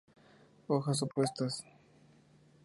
Hojas 0.67 1.03
opuestas. 1.03 1.63